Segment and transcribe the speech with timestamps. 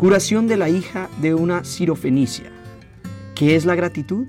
[0.00, 2.50] Curación de la hija de una sirofenicia.
[3.34, 4.26] ¿Qué es la gratitud?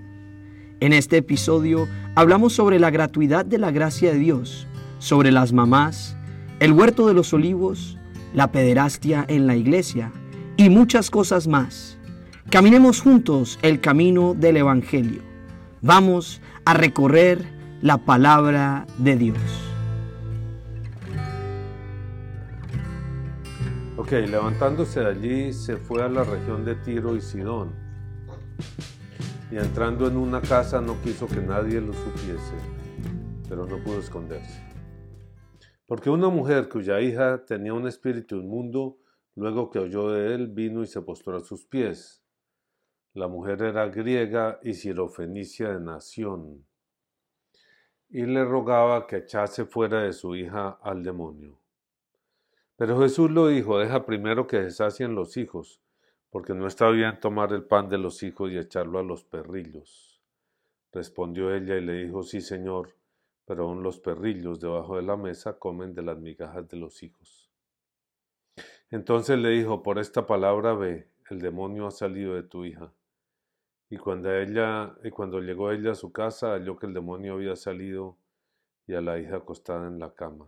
[0.82, 4.68] En este episodio hablamos sobre la gratuidad de la gracia de Dios,
[5.00, 6.18] sobre las mamás,
[6.60, 7.98] el huerto de los olivos,
[8.34, 10.12] la pederastia en la iglesia
[10.58, 11.98] y muchas cosas más.
[12.50, 15.22] Caminemos juntos el camino del Evangelio.
[15.82, 17.46] Vamos a recorrer
[17.82, 19.71] la palabra de Dios.
[24.12, 27.74] Levantándose de allí se fue a la región de Tiro y Sidón.
[29.50, 32.56] Y entrando en una casa no quiso que nadie lo supiese,
[33.48, 34.62] pero no pudo esconderse.
[35.86, 38.98] Porque una mujer cuya hija tenía un espíritu inmundo,
[39.36, 42.22] luego que oyó de él, vino y se postró a sus pies.
[43.14, 46.66] La mujer era griega y sirofenicia de nación,
[48.10, 51.61] y le rogaba que echase fuera de su hija al demonio.
[52.82, 55.80] Pero Jesús lo dijo, deja primero que desacien los hijos,
[56.32, 60.20] porque no está bien tomar el pan de los hijos y echarlo a los perrillos.
[60.92, 62.96] Respondió ella y le dijo, sí, Señor,
[63.46, 67.52] pero aún los perrillos debajo de la mesa comen de las migajas de los hijos.
[68.90, 72.92] Entonces le dijo, por esta palabra ve, el demonio ha salido de tu hija.
[73.92, 77.56] Y cuando ella, y cuando llegó ella a su casa, halló que el demonio había
[77.56, 78.18] salido
[78.88, 80.48] y a la hija acostada en la cama.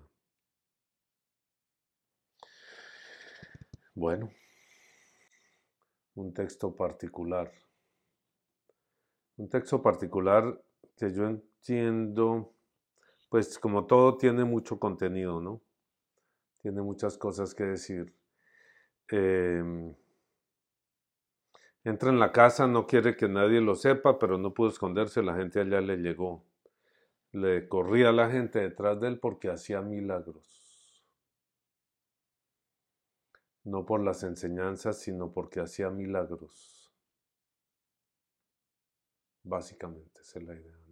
[3.95, 4.31] Bueno,
[6.15, 7.51] un texto particular.
[9.37, 10.59] Un texto particular
[10.97, 12.53] que yo entiendo
[13.29, 15.61] pues como todo tiene mucho contenido, ¿no?
[16.61, 18.13] Tiene muchas cosas que decir.
[19.09, 19.95] Em,
[21.83, 25.35] entra en la casa, no quiere que nadie lo sepa, pero no pudo esconderse, la
[25.35, 26.43] gente allá le llegó.
[27.33, 30.62] Le corría la gente detrás de él porque hacía milagros.
[33.63, 36.93] No por las enseñanzas, sino porque hacía milagros.
[39.43, 40.83] Básicamente, esa es la idea.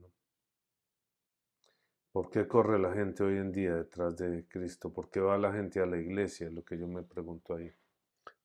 [2.12, 4.92] ¿Por qué corre la gente hoy en día detrás de Cristo?
[4.92, 6.48] ¿Por qué va la gente a la iglesia?
[6.48, 7.72] Es lo que yo me pregunto ahí.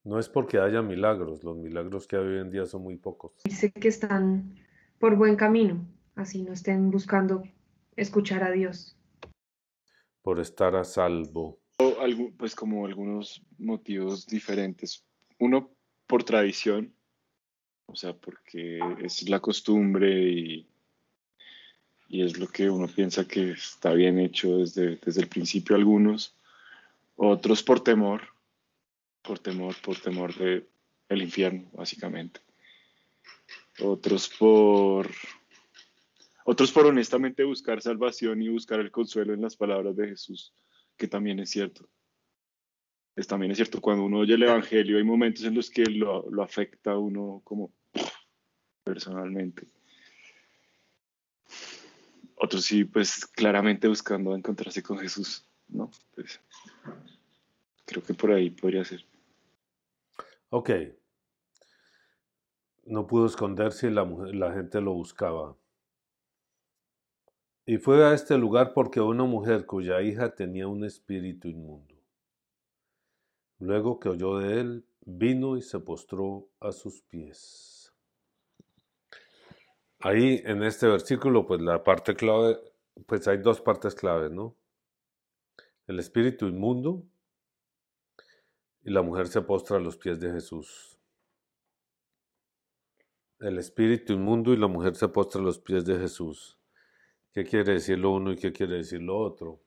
[0.05, 3.33] No es porque haya milagros, los milagros que hay hoy en día son muy pocos.
[3.45, 4.55] Dice que están
[5.01, 5.85] por buen camino,
[6.15, 7.43] así no estén buscando
[7.97, 8.97] escuchar a Dios.
[10.23, 11.59] Por estar a salvo.
[12.37, 15.05] Pues como algunos motivos diferentes.
[15.39, 15.71] Uno
[16.07, 16.95] por tradición,
[17.87, 20.67] o sea, porque es la costumbre y
[22.09, 26.35] y es lo que uno piensa que está bien hecho desde, desde el principio algunos,
[27.17, 28.23] otros por temor,
[29.23, 30.67] por temor, por temor de
[31.11, 32.41] infierno, básicamente.
[33.81, 35.11] Otros por
[36.45, 40.53] otros por honestamente buscar salvación y buscar el consuelo en las palabras de Jesús,
[40.97, 41.89] que también es cierto.
[43.15, 46.29] Es, también es cierto, cuando uno oye el Evangelio hay momentos en los que lo,
[46.31, 47.73] lo afecta a uno como
[48.85, 49.67] personalmente
[52.37, 55.91] otros sí, pues claramente buscando encontrarse con Jesús, ¿no?
[56.15, 56.41] Pues,
[57.85, 59.05] creo que por ahí podría ser.
[60.51, 60.71] Ok.
[62.85, 65.57] No pudo esconderse y la, la gente lo buscaba.
[67.69, 71.97] Y fue a este lugar porque una mujer cuya hija tenía un espíritu inmundo.
[73.59, 77.93] Luego que oyó de él, vino y se postró a sus pies.
[79.99, 82.57] Ahí en este versículo, pues la parte clave,
[83.05, 84.55] pues hay dos partes claves, ¿no?
[85.89, 87.03] El espíritu inmundo
[88.85, 91.01] y la mujer se postra a los pies de Jesús.
[93.41, 96.61] El espíritu inmundo y la mujer se postra a los pies de Jesús.
[97.37, 99.61] ¿Qué quiere decir lo uno y qué quiere decir lo otro?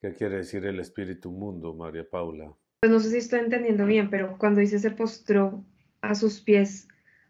[0.00, 2.54] ¿Qué quiere decir el espíritu inmundo, María Paula?
[2.78, 5.64] Pues no sé si estoy entendiendo bien, pero cuando dice se postró
[6.02, 6.86] a sus pies,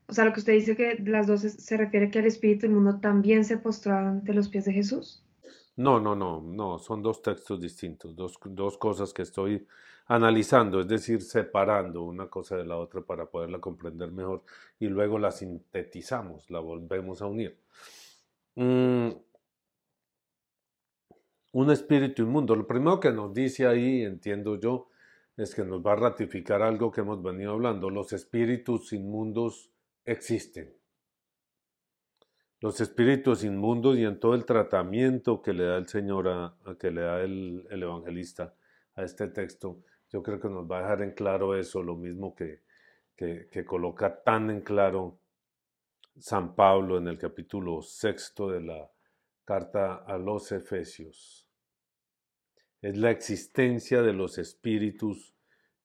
[0.06, 2.75] o sea, lo que usted dice que las dos se refiere que el espíritu del
[2.75, 5.25] mundo también se postró ante los pies de Jesús.
[5.76, 9.67] No, no, no, no, son dos textos distintos, dos, dos cosas que estoy
[10.08, 14.43] analizando, es decir, separando una cosa de la otra para poderla comprender mejor
[14.79, 17.56] y luego la sintetizamos, la volvemos a unir.
[18.56, 19.25] Un
[21.70, 22.55] espíritu inmundo.
[22.55, 24.88] Lo primero que nos dice ahí, entiendo yo,
[25.37, 27.91] es que nos va a ratificar algo que hemos venido hablando.
[27.91, 29.70] Los espíritus inmundos
[30.05, 30.75] existen.
[32.61, 36.91] Los espíritus inmundos y en todo el tratamiento que le da el Señor, a, que
[36.91, 38.55] le da el, evangelista
[38.94, 42.35] a este texto, yo creo que nos va a dejar en claro eso, lo mismo
[42.35, 42.61] que,
[43.17, 45.19] que, coloca tan en claro
[46.20, 48.90] San Pablo en el capítulo sexto de la
[49.44, 51.49] carta a los Efesios.
[52.82, 55.34] Es la existencia de los espíritus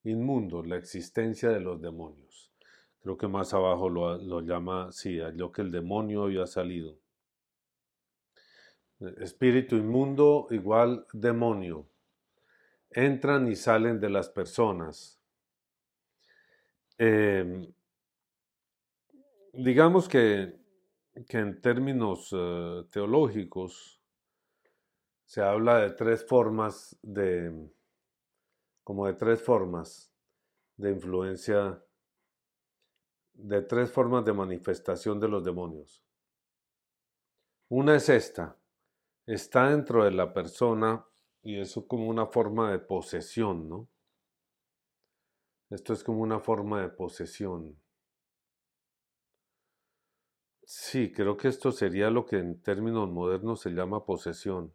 [0.04, 2.52] inmundo, la existencia de los demonios.
[3.00, 6.98] Creo que más abajo lo, llama, sí, lo que el demonio había salido.
[9.18, 11.86] Espíritu inmundo igual demonio.
[12.90, 15.18] Entran y salen de las personas.
[16.98, 17.72] Em,
[19.56, 20.58] digamos que,
[21.28, 24.02] que, en términos eh, teológicos
[25.24, 27.70] se habla de tres formas de,
[28.84, 30.12] como de tres formas
[30.76, 31.82] de influencia,
[33.32, 36.04] de tres formas de manifestación de los demonios.
[37.68, 38.56] Una es esta,
[39.26, 41.04] está dentro de la persona
[41.42, 43.88] y eso como una forma de posesión, ¿no?
[45.70, 47.76] Esto es como una forma de posesión.
[50.66, 54.74] Sí, creo que esto sería lo que en términos modernos se llama posesión.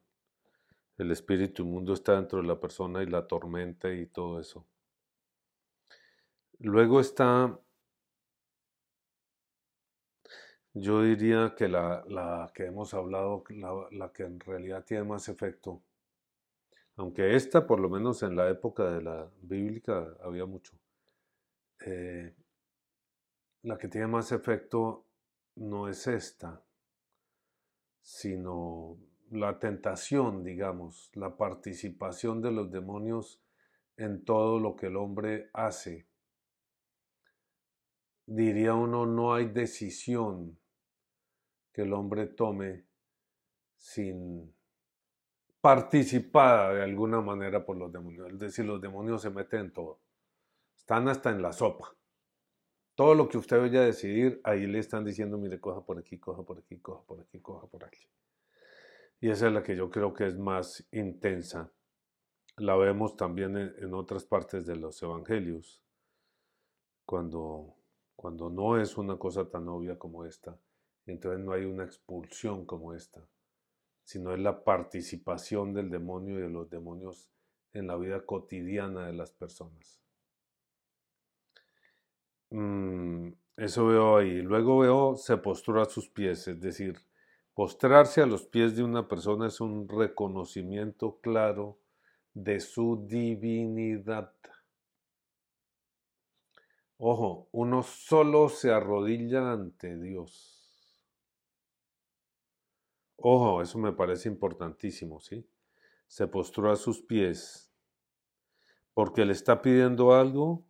[0.97, 4.65] El espíritu inmundo está dentro de la persona y la tormenta y todo eso.
[6.59, 7.59] Luego está,
[10.73, 13.43] yo diría que la, que hemos hablado,
[13.91, 15.81] la, que en realidad tiene más efecto,
[16.95, 20.73] aunque esta, por lo menos en la época de la bíblica, había mucho.
[21.85, 22.33] Eh,
[23.63, 25.05] la que tiene más efecto
[25.55, 26.63] no es esta,
[28.01, 28.97] sino
[29.29, 33.41] la tentación, digamos, la participación de los demonios
[33.97, 36.07] en todo lo que el hombre hace.
[38.25, 40.57] Diría uno, no hay decisión
[41.71, 42.85] que el hombre tome
[43.77, 44.53] sin
[45.61, 48.31] participada de alguna manera por los demonios.
[48.31, 50.01] Es decir, los demonios se meten en todo.
[50.75, 51.95] Están hasta en la sopa.
[53.01, 56.19] Todo lo que usted vaya a decidir, ahí le están diciendo, mire, coja por aquí,
[56.19, 58.07] coja por aquí, coja por aquí, coja por aquí.
[59.19, 61.71] Y esa es la que yo creo que es más intensa.
[62.57, 65.81] La vemos también en, otras partes de los evangelios,
[67.03, 67.73] cuando,
[68.15, 70.55] cuando no es una cosa tan obvia como esta,
[71.07, 73.27] entonces no hay una expulsión como esta,
[74.03, 77.31] sino es la participación del demonio y de los demonios
[77.73, 80.03] en la vida cotidiana de las personas.
[82.51, 84.41] Mm, eso veo ahí.
[84.41, 86.97] Luego veo se postura a sus pies, es decir,
[87.53, 91.79] postrarse a los pies de una persona es un reconocimiento claro
[92.33, 94.33] de su divinidad.
[96.97, 100.61] Ojo, uno solo se arrodilla ante Dios.
[103.17, 105.47] Ojo, eso me parece importantísimo, ¿sí?
[106.07, 107.71] Se postura a sus pies
[108.93, 110.65] porque le está pidiendo algo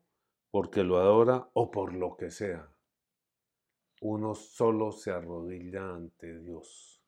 [0.51, 2.69] porque lo adora o por lo que sea.
[4.01, 7.01] Uno solo se arrodilla ante Dios.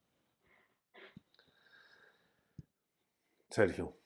[3.49, 4.02] Sergio.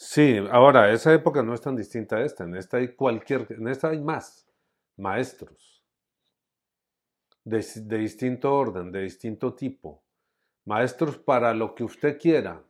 [0.00, 2.44] Sí, ahora, esa época no es tan distinta a esta.
[2.44, 4.48] En esta hay cualquier, en esta hay más
[4.96, 5.84] maestros
[7.44, 10.04] de, de distinto orden, de distinto tipo.
[10.64, 12.62] Maestros para lo que usted quiera.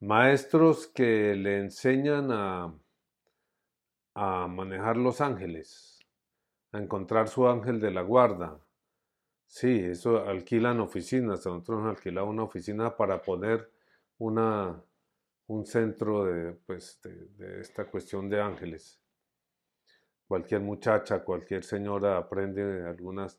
[0.00, 2.74] Maestros que le enseñan a,
[4.14, 5.98] a manejar los ángeles,
[6.72, 8.60] a encontrar su ángel de la guarda.
[9.46, 11.46] Sí, eso alquilan oficinas.
[11.46, 13.70] Nosotros hemos alquilado una oficina para poner
[14.18, 14.82] una,
[15.52, 18.98] un centro de, pues, de, esta cuestión de ángeles.
[20.26, 23.38] Cualquier muchacha, cualquier señora aprende algunas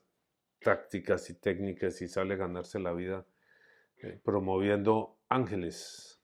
[0.60, 3.26] tácticas y técnicas y sale a ganarse la vida
[3.96, 6.20] eh, promoviendo ángeles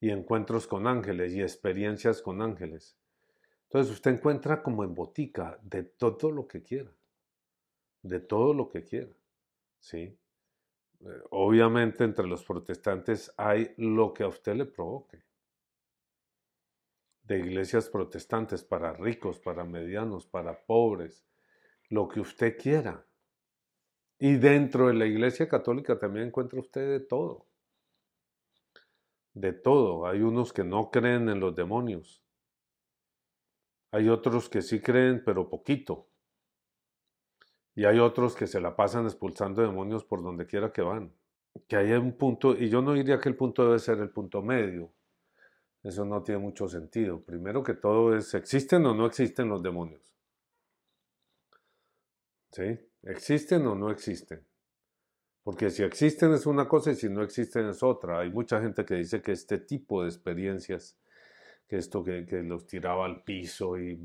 [0.00, 2.96] y encuentros con ángeles y experiencias con ángeles.
[3.64, 6.90] Entonces usted encuentra como en botica de todo lo que quiera,
[8.02, 9.12] de todo lo que quiera,
[9.78, 10.16] ¿sí?
[11.00, 15.22] Eh, obviamente entre los protestantes hay lo que a usted le provoque.
[17.22, 21.26] De iglesias protestantes para ricos, para medianos, para pobres,
[21.88, 23.04] lo que usted quiera.
[24.18, 27.46] Y dentro de la iglesia católica también encuentra usted de todo.
[29.34, 30.06] De todo.
[30.06, 32.22] Hay unos que no creen en los demonios.
[33.90, 36.08] Hay otros que sí creen, pero poquito.
[37.76, 41.12] Y hay otros que se la pasan expulsando demonios por donde quiera que van.
[41.68, 44.42] Que hay un punto, y yo no diría que el punto debe ser el punto
[44.42, 44.92] medio,
[45.82, 47.20] Eso no tiene mucho sentido.
[47.22, 50.16] Primero que todo es, ¿existen o no existen los demonios?
[52.50, 52.80] ¿Sí?
[53.02, 54.44] ¿Existen o no existen?
[55.44, 58.20] Porque si existen es una cosa y si no existen es otra.
[58.20, 60.98] Hay mucha gente que dice que este tipo de experiencias,
[61.68, 63.96] que esto que, los tiraba al piso y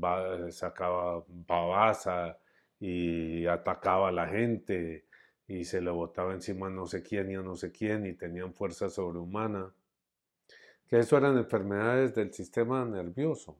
[0.50, 2.38] sacaba babasa
[2.84, 5.06] y atacaba a la gente
[5.46, 8.54] y se le botaba encima no sé quién y a no sé quién y tenían
[8.54, 9.72] fuerza sobrehumana,
[10.88, 13.56] que eso eran enfermedades del sistema nervioso.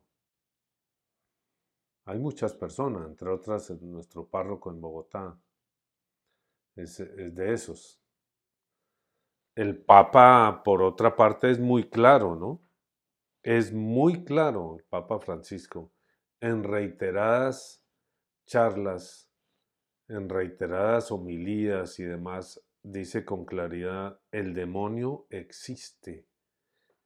[2.05, 5.39] Hay muchas personas, entre otras nuestro párroco en Bogotá,
[6.75, 8.01] es, de esos.
[9.55, 12.61] El Papa, por otra parte, es muy claro, ¿no?
[13.45, 15.93] Es muy claro el Papa Francisco
[16.41, 17.82] en reiteradas
[18.53, 19.31] charlas,
[20.09, 26.27] en reiteradas homilías y demás, dice con claridad, el demonio existe.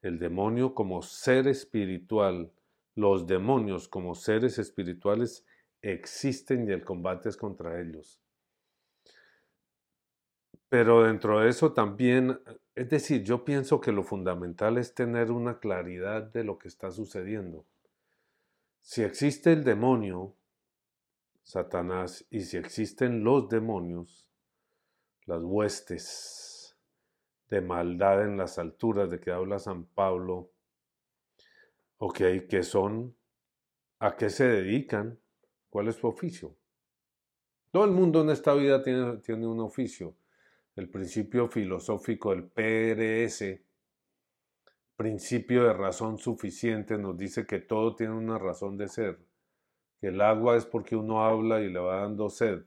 [0.03, 2.51] El demonio como ser espiritual,
[2.97, 5.47] los demonios como seres espirituales
[5.83, 8.21] existen y el combate es contra ellos.
[10.69, 12.41] Pero dentro de eso también,
[12.75, 16.91] es decir, yo pienso que lo fundamental es tener una claridad de lo que está
[16.91, 17.65] sucediendo.
[18.81, 20.35] Si existe el demonio,
[21.47, 24.29] Satanás, y si existen los demonios,
[25.27, 26.77] las huestes
[27.49, 30.51] de maldad en las alturas de que habla San Pablo,
[31.99, 32.19] ok,
[32.51, 33.17] ¿qué son?
[34.01, 35.21] ¿A qué se dedican?
[35.71, 36.57] ¿Cuál es su oficio?
[37.71, 40.17] Todo el mundo en esta vida tiene, tiene un oficio
[40.75, 43.63] el principio filosófico del PRS,
[44.97, 49.19] principio de razón suficiente, nos dice que todo tiene una razón de ser,
[50.01, 52.63] que el agua es porque uno habla y le va dando sed,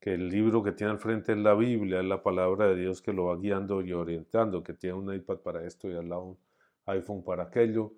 [0.00, 3.02] que el libro que tiene al frente es la Biblia, es la palabra de Dios
[3.02, 6.22] que lo va guiando y orientando, que tiene un iPad para esto y al lado
[6.22, 6.38] un
[6.86, 7.92] iPhone para aquello,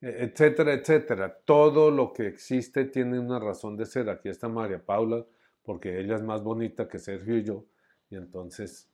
[0.00, 1.38] e, etcétera, etcétera.
[1.44, 4.08] Todo lo que existe tiene una razón de ser.
[4.08, 5.24] Aquí está María Paula,
[5.62, 7.66] porque ella es más bonita que Sergio y yo,
[8.08, 8.88] y entonces,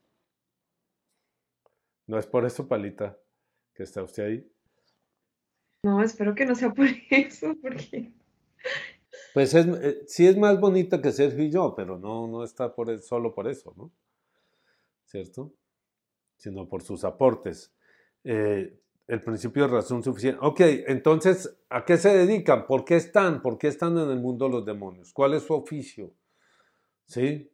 [2.07, 3.19] no es por eso, Palita,
[3.75, 4.53] que está usted ahí.
[5.85, 8.13] No, espero que no sea por eso, porque...
[9.35, 12.75] Pues es, eh, sí es más bonita que Sergio y yo, pero no, no está
[12.75, 13.91] por, solo por eso, ¿no?
[15.05, 15.53] ¿Cierto?
[16.37, 17.73] Sino por sus aportes.
[18.25, 20.39] Eh, el principio de razón suficiente.
[20.43, 22.67] Ok, entonces, ¿a qué se dedican?
[22.67, 23.43] ¿Por qué están?
[23.43, 25.13] ¿Por qué están en el mundo los demonios?
[25.13, 26.15] ¿Cuál es su oficio?
[27.07, 27.51] ¿Sí?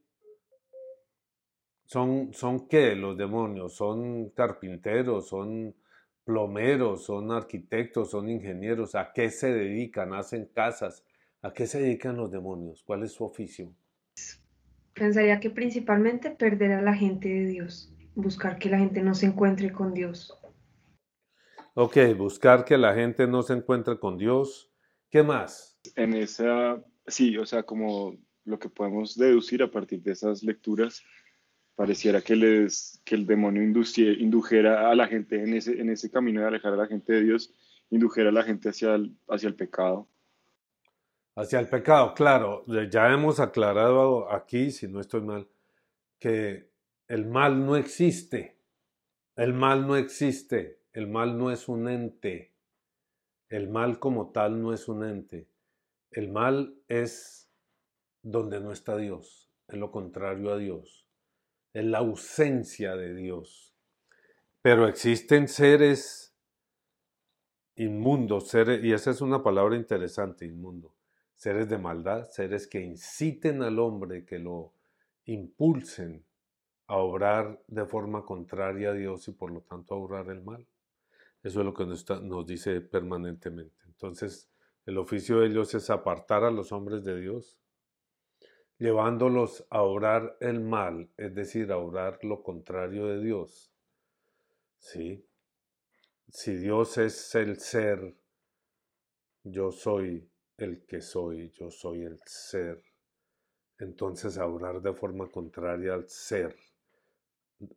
[1.85, 3.75] ¿Son, son qué los demonios?
[3.75, 5.28] ¿Son carpinteros?
[5.28, 5.75] ¿Son
[6.23, 7.04] plomeros?
[7.04, 8.11] ¿Son arquitectos?
[8.11, 8.94] ¿Son ingenieros?
[8.94, 10.12] ¿A qué se dedican?
[10.12, 11.02] ¿Hacen casas?
[11.42, 12.83] ¿A qué se dedican los demonios?
[12.85, 13.73] ¿Cuál es su oficio?
[14.92, 19.26] Pensaría que principalmente perder a la gente de Dios, buscar que la gente no se
[19.26, 20.37] encuentre con Dios.
[21.75, 24.73] Ok, buscar que la gente no se encuentre con Dios.
[25.11, 25.78] ¿Qué más?
[25.95, 31.04] En esa, sí, o sea, como lo que podemos deducir a partir de esas lecturas
[31.76, 36.40] pareciera que, les, que el demonio indujera a la gente en ese, en ese camino
[36.40, 37.54] de alejar a la gente de Dios,
[37.90, 40.09] indujera a la gente hacia el, hacia el pecado.
[41.38, 42.64] Hacia el pecado, claro.
[42.90, 45.49] Ya hemos aclarado aquí, si no estoy mal,
[46.18, 46.71] que
[47.07, 48.59] el mal no existe.
[49.37, 50.80] El mal no existe.
[50.92, 52.52] El mal no es un ente.
[53.49, 55.49] El mal como tal no es un ente.
[56.11, 57.50] El mal es
[58.23, 61.09] donde no está Dios, es lo contrario a Dios
[61.73, 63.75] es la ausencia de Dios.
[64.62, 66.35] Pero existen seres
[67.76, 70.92] inmundos, seres, y esa es una palabra interesante, inmundo,
[71.38, 74.73] seres de maldad, seres que inciten al hombre, que lo
[75.25, 76.25] impulsen
[76.88, 80.66] a obrar de forma contraria a Dios y por lo tanto a obrar el mal.
[81.45, 82.04] Eso es lo que nos,
[82.45, 83.76] dice permanentemente.
[83.87, 84.50] Entonces,
[84.85, 87.61] el oficio de ellos es apartar a los hombres de Dios,
[88.78, 93.73] llevándolos a orar el mal, es decir, a orar lo contrario de Dios.
[94.78, 95.25] ¿Sí?
[96.30, 98.16] Si Dios es el ser,
[99.45, 100.27] yo soy
[100.58, 102.82] el que soy, yo soy el ser.
[103.78, 106.54] Entonces a orar de forma contraria al ser,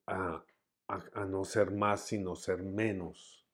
[0.08, 0.44] a,
[0.88, 3.48] a no ser más, sino ser menos,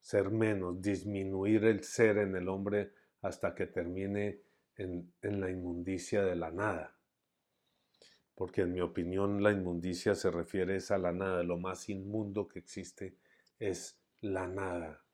[0.00, 4.44] ser menos, disminuir el ser en el hombre hasta que termine
[4.76, 6.96] en, la inmundicia de la nada.
[8.34, 11.42] Porque en mi opinión la inmundicia se refiere a la nada.
[11.42, 13.16] Lo más inmundo que existe
[13.58, 15.04] es la nada.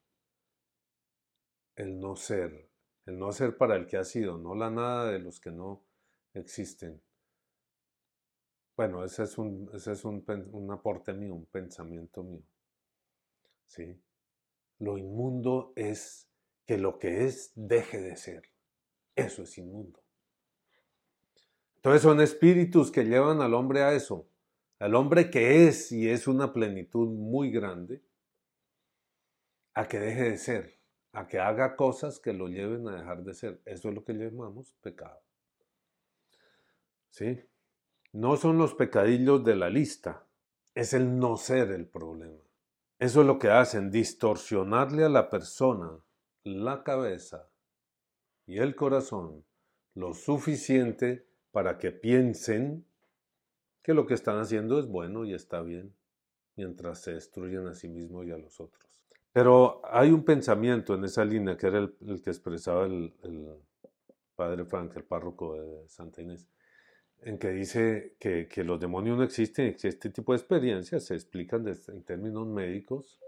[1.76, 2.69] El no ser.
[3.06, 5.82] El no ser para el que ha sido, no la nada de los que no
[6.34, 7.00] existen.
[8.76, 12.42] Bueno, ese es un, ese es un, un aporte mío, un pensamiento mío.
[13.66, 14.00] ¿Sí?
[14.78, 16.28] Lo inmundo es
[16.66, 18.42] que lo que es deje de ser.
[19.14, 20.00] Eso es inmundo.
[21.76, 24.28] Entonces son espíritus que llevan al hombre a eso,
[24.78, 28.02] al hombre que es y es una plenitud muy grande,
[29.74, 30.79] a que deje de ser,
[31.12, 33.60] a que haga cosas que lo lleven a dejar de ser.
[33.64, 35.20] Eso es lo que llamamos pecado.
[37.10, 37.40] ¿Sí?
[38.12, 40.26] No son los pecadillos de la lista,
[40.74, 42.42] es el no ser el problema.
[42.98, 45.98] Eso es lo que hacen, distorsionarle a la persona
[46.44, 47.48] la cabeza
[48.46, 49.44] y el corazón
[49.94, 52.84] lo suficiente para que piensen
[53.82, 55.94] que lo que están haciendo es bueno y está bien,
[56.56, 58.89] mientras se destruyen a sí mismos y a los otros.
[59.32, 63.14] Pero hay un pensamiento en esa línea que era el, que expresaba el,
[64.34, 66.48] padre Frank, el párroco de Santa Inés,
[67.22, 71.66] en que dice que, los demonios no existen, que este tipo de experiencias se explican
[71.68, 73.20] en términos médicos,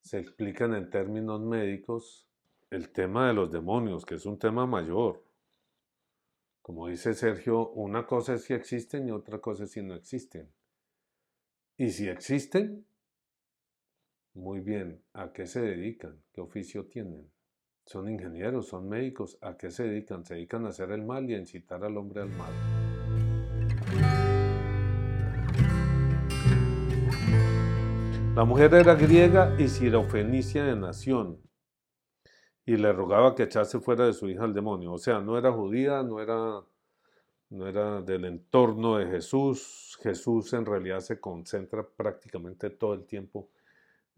[0.00, 2.26] se explican en términos médicos
[2.70, 5.22] el tema de los demonios, que es un tema mayor.
[6.62, 10.50] Como dice Sergio, una cosa es si existen y otra cosa es si no existen.
[11.76, 12.86] Y si existen,
[14.34, 16.22] muy bien, ¿a qué se dedican?
[16.32, 17.30] ¿Qué oficio tienen?
[17.84, 20.24] Son ingenieros, son médicos, ¿a qué se dedican?
[20.24, 22.52] Se dedican a hacer el mal y a incitar al hombre al mal.
[28.36, 31.40] La mujer era griega y sirofenicia de nación
[32.64, 34.92] y le rogaba que echase fuera de su hija al demonio.
[34.92, 36.62] O sea, no era judía, no era,
[37.48, 39.98] no era del entorno de Jesús.
[40.00, 43.50] Jesús en realidad se concentra prácticamente todo el tiempo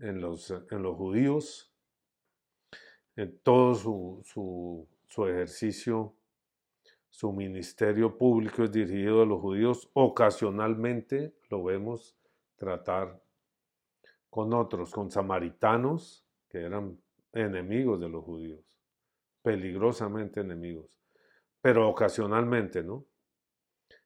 [0.02, 1.72] en los, en los judíos,
[3.16, 6.14] en todo su, su ejercicio,
[7.08, 9.90] su ministerio público es dirigido a los judíos.
[9.92, 12.16] Ocasionalmente lo vemos
[12.56, 13.22] tratar
[14.30, 16.98] con otros, con samaritanos, que eran
[17.32, 18.60] enemigos de los judíos,
[19.42, 20.98] peligrosamente enemigos,
[21.60, 23.04] pero ocasionalmente, ¿no?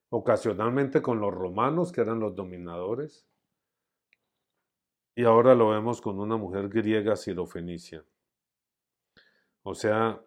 [0.09, 3.27] Ocasionalmente con los romanos, que eran los dominadores,
[5.17, 8.05] y ahora lo vemos con una mujer griega sirofenicia.
[9.63, 10.21] O sea,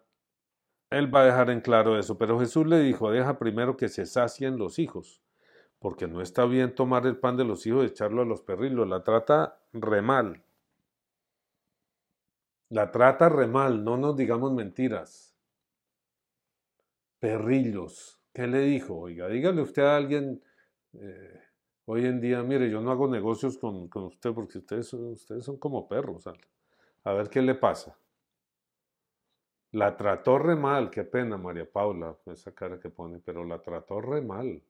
[0.90, 4.04] él va a dejar en claro eso, pero Jesús le dijo, deja primero que se
[4.04, 5.22] sacien los hijos,
[5.78, 8.88] porque no está bien tomar el pan de los hijos y echarlo a los perrillos,
[8.88, 10.44] la trata re mal.
[12.68, 15.36] La trata re mal, no nos digamos mentiras.
[17.20, 18.20] Perrillos.
[18.32, 18.98] ¿Qué le dijo?
[18.98, 20.42] Oiga, dígale usted a alguien
[20.94, 21.40] eh,
[21.90, 25.56] hoy en día, mire, yo no hago negocios con, usted porque ustedes son, ustedes son
[25.56, 26.24] como perros.
[27.02, 27.98] A ver qué le pasa.
[29.72, 34.00] La trató re mal, qué pena María Paula, esa cara que pone, pero la trató
[34.00, 34.62] re mal.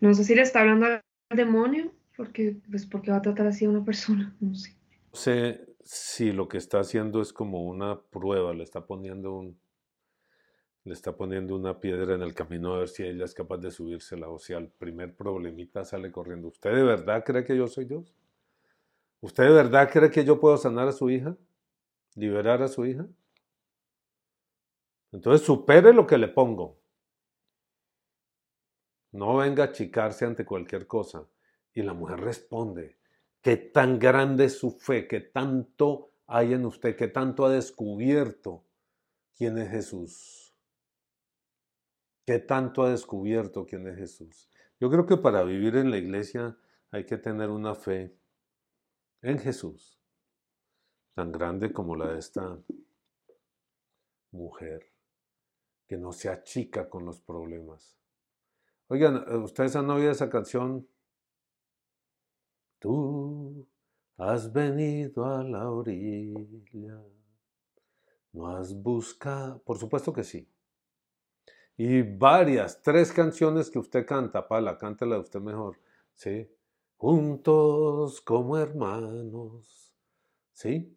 [0.00, 1.02] No sé si le está hablando al
[1.36, 4.76] demonio, porque, pues, porque va a tratar así a una persona, no sé.
[5.12, 9.58] No sé si lo que está haciendo es como una prueba, le está poniendo un,
[10.84, 13.70] le está poniendo una piedra en el camino a ver si ella es capaz de
[13.70, 16.48] subírsela o si al primer problemita sale corriendo.
[16.48, 18.12] ¿Usted de verdad cree que yo soy Dios?
[19.20, 21.36] ¿Usted de verdad cree que yo puedo sanar a su hija?
[22.16, 23.06] ¿Liberar a su hija?
[25.12, 26.80] Entonces supere lo que le pongo.
[29.12, 31.28] No venga a achicarse ante cualquier cosa.
[31.74, 32.98] Y la mujer responde,
[33.40, 38.64] qué tan grande es su fe, qué tanto hay en usted, qué tanto ha descubierto
[39.36, 40.41] quién es Jesús.
[42.24, 44.48] ¿Qué tanto ha descubierto quién es Jesús?
[44.78, 46.56] Yo creo que para vivir en la iglesia
[46.90, 48.16] hay que tener una fe
[49.22, 50.00] en Jesús,
[51.14, 52.58] tan grande como la de esta
[54.30, 54.92] mujer,
[55.88, 57.98] que no se achica con los problemas.
[58.86, 60.86] Oigan, ¿ustedes han oído esa canción?
[62.78, 63.66] Tú
[64.16, 67.02] has venido a la orilla,
[68.32, 70.51] no has buscado, por supuesto que sí.
[71.76, 75.78] Y varias, tres canciones que usted canta, Pala, cántela usted mejor,
[76.14, 76.48] ¿sí?
[76.96, 79.94] Juntos como hermanos,
[80.52, 80.96] ¿sí?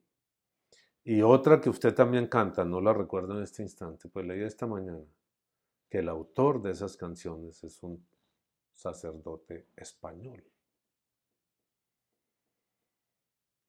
[1.03, 4.67] Y otra que usted también canta, no la recuerdo en este instante, pues leí esta
[4.67, 5.05] mañana
[5.89, 8.05] que el autor de esas canciones es un
[8.73, 10.43] sacerdote español.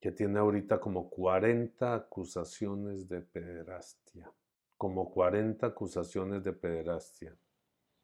[0.07, 4.33] que tiene ahorita como 40 acusaciones de pederastia.
[4.77, 7.37] Como 40 acusaciones de pederastia.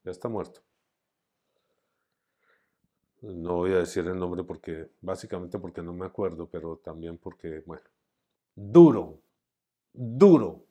[0.04, 0.60] Ya está muerto.
[3.22, 7.62] No voy a decir el nombre porque, básicamente porque no me acuerdo, pero también porque,
[7.66, 7.84] bueno,
[8.54, 9.20] duro,
[9.92, 10.64] duro.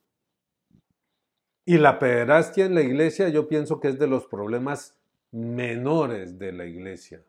[1.65, 4.99] Y la pederastia en la iglesia yo pienso que es de los problemas
[5.31, 7.23] menores de la iglesia.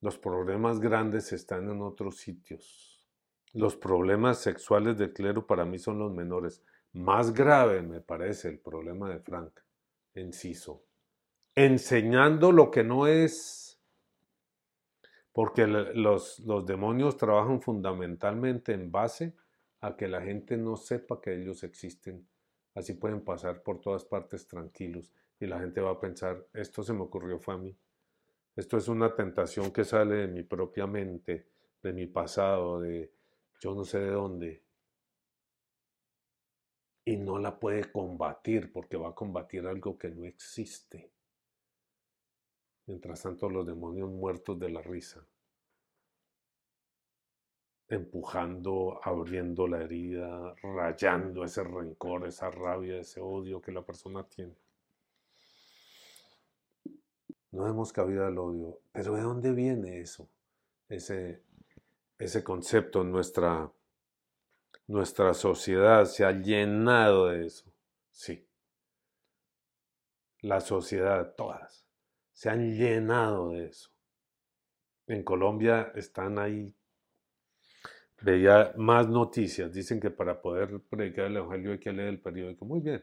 [0.00, 3.04] Los problemas grandes están en otros sitios
[3.52, 6.62] Los problemas sexuales del clero para mí son los menores.
[6.92, 9.60] Más grave me parece el problema de Frank,
[10.14, 10.84] enciso.
[11.54, 13.80] Enseñando lo que no es,
[15.32, 19.36] porque los, los demonios trabajan fundamentalmente en base
[19.80, 22.26] a que la gente no sepa que ellos existen.
[22.74, 26.92] Así pueden pasar por todas partes tranquilos y la gente va a pensar, esto se
[26.92, 27.76] me ocurrió fue a mí.
[28.56, 31.48] Esto es una tentación que sale de mi propia mente,
[31.82, 33.12] de mi pasado, de
[33.60, 34.62] yo no sé de dónde.
[37.04, 41.10] Y no la puede combatir porque va a combatir algo que no existe.
[42.86, 45.24] Mientras tanto los demonios muertos de la risa
[47.90, 54.54] empujando, abriendo la herida, rayando ese rencor, esa rabia, ese odio que la persona tiene.
[57.50, 60.28] No demos cabida al odio, pero ¿de dónde viene eso?
[60.88, 61.42] Ese,
[62.16, 63.70] ese concepto en nuestra,
[64.86, 67.72] nuestra sociedad se ha llenado de eso.
[68.10, 68.46] Sí.
[70.40, 71.86] La sociedad, todas,
[72.32, 73.90] se han llenado de eso.
[75.06, 76.74] En Colombia están ahí
[78.20, 79.72] veía más noticias.
[79.72, 82.64] Dicen que para poder predicar el Evangelio hay que leer el periódico.
[82.64, 83.02] Muy bien,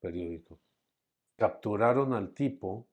[0.00, 0.58] periódico.
[1.36, 2.88] Capturaron al tipo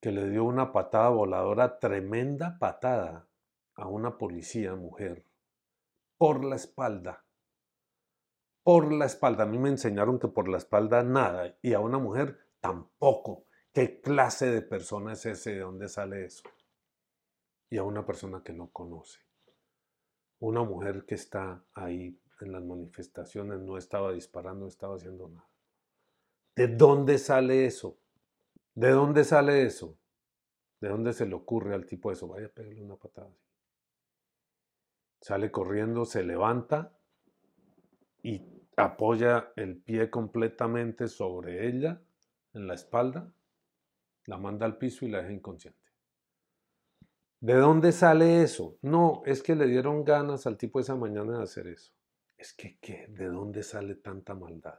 [0.00, 3.26] que le dio una patada voladora, tremenda patada,
[3.74, 5.24] a una policía mujer,
[6.18, 7.24] por la espalda.
[8.62, 9.44] Por la espalda.
[9.44, 13.46] A mí me enseñaron que por la espalda nada, y a una mujer tampoco.
[13.72, 15.54] ¿Qué clase de persona es ese?
[15.54, 16.42] ¿De dónde sale eso?
[17.70, 19.20] y a una persona que no conoce.
[20.40, 25.48] Una mujer que está ahí en las manifestaciones no estaba disparando, no estaba haciendo nada.
[26.54, 27.98] ¿De dónde sale eso?
[28.74, 29.98] ¿De dónde sale eso?
[30.80, 32.28] ¿De dónde se le ocurre al tipo eso?
[32.28, 33.30] Vaya a pegarle una patada.
[35.20, 36.92] Sale corriendo, se levanta
[38.22, 38.42] y
[38.76, 42.00] apoya el pie completamente sobre ella,
[42.54, 43.32] en la espalda,
[44.26, 45.88] la manda al piso y la deja inconsciente.
[47.40, 48.78] ¿De dónde sale eso?
[48.82, 51.92] No, es que le dieron ganas al tipo esa mañana de hacer eso.
[52.36, 53.06] Es que, ¿qué?
[53.08, 54.78] ¿De dónde sale tanta maldad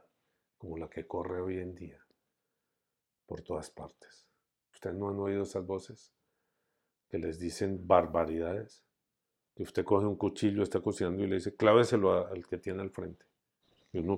[0.58, 1.98] como la que corre hoy en día?
[3.26, 4.28] Por todas partes.
[4.72, 6.12] ¿Ustedes no han oído esas voces?
[7.08, 8.84] Que les dicen barbaridades.
[9.60, 12.88] Que usted coge un cuchillo, está cocinando y le dice, cláveselo al que tiene al
[12.88, 13.26] frente.
[13.92, 14.16] Y uno,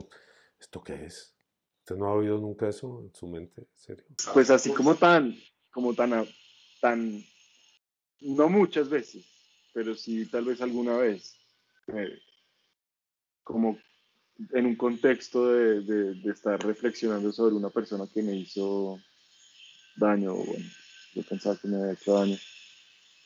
[0.61, 1.35] ¿esto qué es?
[1.81, 3.66] ¿Usted no ha oído nunca eso en su mente?
[3.76, 4.05] serio?
[4.33, 5.37] Pues así como tan,
[5.72, 6.28] como tan,
[6.81, 7.24] tan
[8.20, 9.26] no muchas veces,
[9.74, 11.35] pero sí tal vez alguna vez,
[11.88, 12.20] eh,
[13.42, 13.76] como
[14.52, 19.00] en un contexto de, estar reflexionando sobre una persona que me hizo
[19.96, 20.70] daño, bueno,
[21.14, 22.38] yo pensaba que me había hecho daño.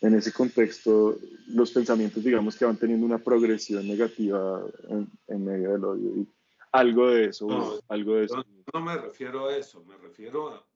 [0.01, 1.17] En ese contexto,
[1.49, 6.17] los pensamientos, digamos que van teniendo una progresión negativa en, medio del odio.
[6.17, 6.29] Y
[6.73, 8.45] algo de eso, no, algo de eso.
[8.75, 10.67] No, me refiero a eso, me refiero a.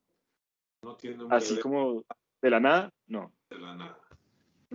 [0.83, 2.03] No tiene Así como
[2.41, 3.31] de la nada, no.
[3.49, 3.99] De la nada.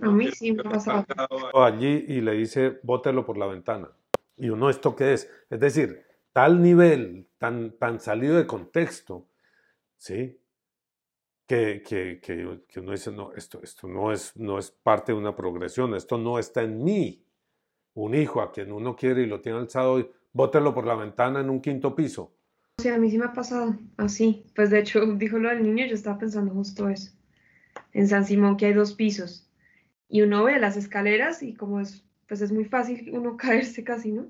[0.01, 1.05] A mí sí me pasado.
[1.53, 3.89] Allí y le dice, bótelo por la ventana.
[4.37, 5.29] Y uno, ¿esto qué es?
[5.49, 9.27] Es decir, tal nivel, tan, tan salido de contexto,
[9.97, 10.39] ¿sí?
[11.47, 15.17] Que, que, que, que uno dice, no, esto, esto no, es, no es parte de
[15.17, 17.23] una progresión, esto no está en mí.
[17.93, 21.49] Un hijo a quien uno quiere y lo tiene alzado, bótelo por la ventana en
[21.49, 22.33] un quinto piso.
[22.79, 24.45] Sí, a mí sí me ha pasado así.
[24.55, 27.11] Pues de hecho, dijo lo del niño, yo estaba pensando justo eso.
[27.93, 29.47] En San Simón que hay dos pisos
[30.09, 34.11] y uno ve las escaleras y como es, pues es muy fácil uno caerse casi,
[34.11, 34.27] ¿no?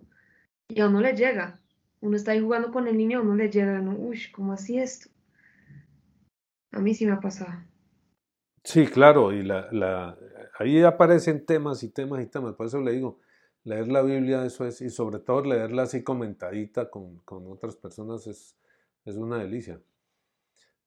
[0.69, 1.60] Y a uno le llega.
[1.99, 3.91] Uno está ahí jugando con el niño, a uno le llega, ¿no?
[3.91, 5.10] Uy, ¿cómo así esto?
[6.71, 7.51] A mí sí me ha pasado.
[8.63, 10.17] Sí, claro, y la, la,
[10.60, 13.19] ahí aparecen temas y temas y temas, por eso le digo,
[13.63, 18.27] leer la Biblia, eso es, y sobre todo leerla así comentadita con, con otras personas
[18.27, 18.58] es,
[19.06, 19.80] es una delicia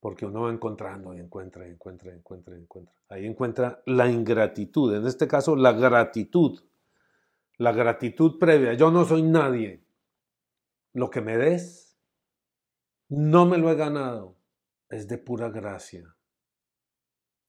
[0.01, 2.95] porque uno va encontrando y encuentra y encuentra y encuentra y encuentra.
[3.11, 6.59] Ahí encuentra la ingratitud, en este caso la gratitud,
[7.59, 8.73] la gratitud previa.
[8.73, 9.85] Yo no soy nadie.
[10.95, 11.99] Lo que me des,
[13.09, 14.37] no me lo he ganado.
[14.91, 16.17] Es de pura gracia.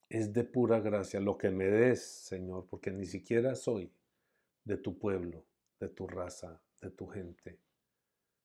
[0.08, 1.20] Es de pura gracia.
[1.20, 3.92] Lo que me des, Señor, porque ni siquiera soy
[4.64, 5.44] de tu pueblo,
[5.80, 7.60] de tu raza, de tu gente.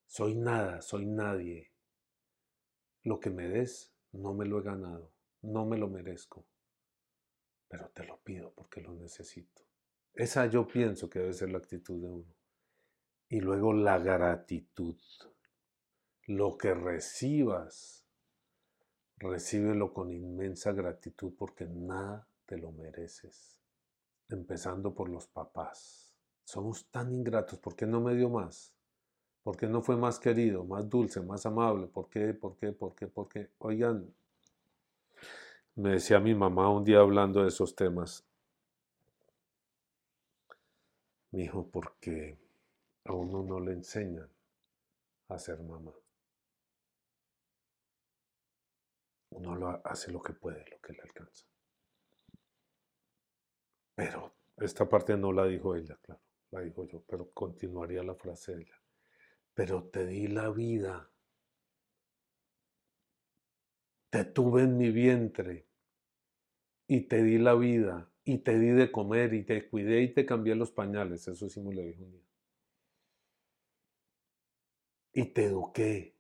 [0.07, 1.73] Soy nada, soy nadie.
[3.03, 6.47] Lo que me des, no me lo he ganado, no me lo merezco,
[7.69, 9.63] pero te lo pido porque lo necesito.
[10.15, 12.35] Esa yo pienso que debe ser la actitud de uno.
[13.29, 14.97] Y luego la gratitud.
[16.27, 17.96] Lo que recibas,
[19.19, 23.61] recíbelo con inmensa gratitud porque nada te lo mereces.
[24.29, 26.13] empezando por los papás.
[26.45, 28.75] Somos tan ingratos, ¿por qué no me dio más?
[29.45, 31.87] ¿Por qué no fue más querido, más dulce, más amable?
[31.87, 32.35] ¿Por qué?
[32.35, 32.73] ¿Por qué?
[32.73, 33.07] ¿Por qué?
[33.07, 33.51] ¿Por qué?
[33.59, 34.13] Oigan,
[35.77, 38.25] me decía mi mamá un día hablando de esos temas.
[41.31, 42.37] Me dijo, porque
[43.05, 44.29] a uno no le enseñan
[45.29, 45.93] a ser mamá.
[49.31, 51.47] Uno lo hace lo que puede, lo que le alcanza.
[53.95, 58.55] Pero esta parte no la dijo ella, claro, la dijo yo, pero continuaría la frase
[58.55, 58.83] de ella.
[59.55, 61.11] Pero te di la vida.
[64.11, 65.67] Te tuve en mi vientre
[66.87, 70.27] y te di la vida y te di de comer y te cuidé y te
[70.27, 71.27] cambié los pañales.
[71.29, 72.27] Eso sí me lo dijo un día.
[75.13, 76.15] Y te eduqué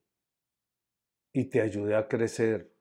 [1.32, 2.75] y te ayudé a crecer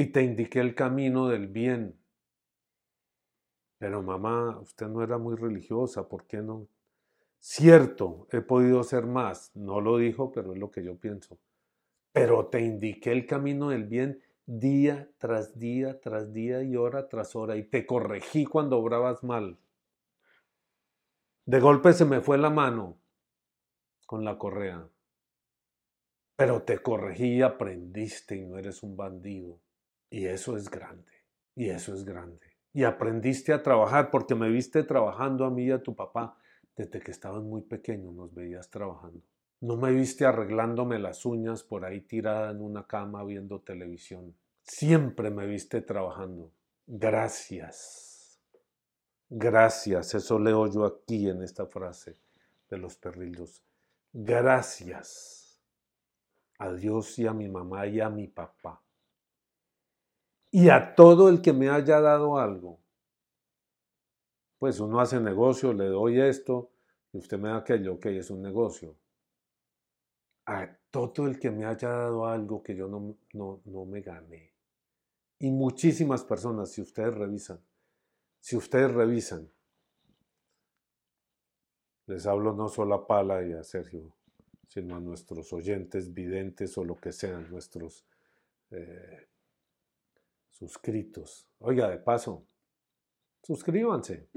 [0.00, 2.00] y te indiqué el camino del bien.
[3.76, 6.68] Pero mamá, usted no era muy religiosa, ¿por qué no?
[7.38, 11.38] Cierto, he podido ser más, no lo dijo, pero es lo que yo pienso.
[12.12, 17.36] Pero te indiqué el camino del bien día tras día, tras día y hora tras
[17.36, 19.58] hora, y te corregí cuando obrabas mal.
[21.44, 22.98] De golpe se me fue la mano
[24.06, 24.88] con la correa,
[26.36, 29.60] pero te corregí y aprendiste y no eres un bandido.
[30.10, 31.12] Y eso es grande,
[31.54, 32.46] y eso es grande.
[32.72, 36.36] Y aprendiste a trabajar porque me viste trabajando a mí y a tu papá
[36.76, 39.22] desde que estabas muy pequeño, nos veías trabajando.
[39.60, 44.34] No me viste arreglándome las uñas por ahí tirada en una cama viendo televisión.
[44.62, 46.50] Siempre me viste trabajando.
[46.86, 48.40] Gracias.
[49.28, 50.14] Gracias.
[50.14, 52.16] Eso leo yo aquí en esta frase
[52.70, 53.62] de los perrillos.
[54.12, 55.60] Gracias
[56.58, 58.82] a Dios y a mi mamá y a mi papá
[60.50, 62.80] y a todo el que me haya dado algo.
[64.58, 66.70] Pues uno hace negocio, le doy esto
[67.12, 68.96] y usted me da aquello, ok, es un negocio.
[70.46, 74.52] A todo el que me haya dado algo que yo no, no, no me gané.
[75.38, 77.60] Y muchísimas personas, si ustedes revisan,
[78.40, 79.50] si ustedes revisan,
[82.06, 84.14] les hablo no solo a Pala y a Sergio,
[84.66, 88.04] sino a nuestros oyentes, videntes o lo que sean, nuestros
[88.72, 89.29] eh,
[90.60, 91.48] suscritos.
[91.58, 92.46] Oiga, de paso,
[93.42, 94.28] suscríbanse.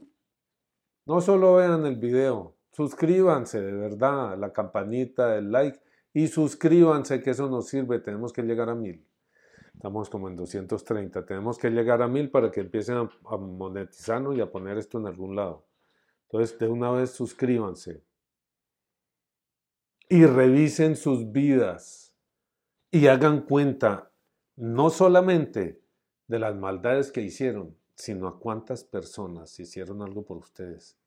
[1.05, 5.81] No solo vean el video, suscríbanse de verdad, la campanita, el like
[6.13, 7.99] y suscríbanse que eso nos sirve.
[7.99, 9.05] Tenemos que llegar a mil.
[9.73, 11.25] Estamos como en 230.
[11.25, 14.99] Tenemos que llegar a mil para que empiecen a, a monetizarnos y a poner esto
[14.99, 15.65] en algún lado.
[16.29, 18.01] Entonces, de una vez suscríbanse.
[20.07, 22.15] Y revisen sus vidas.
[22.91, 24.11] Y hagan cuenta,
[24.55, 25.82] no solamente
[26.27, 30.97] de las maldades que hicieron, sino a cuántas personas hicieron algo por ustedes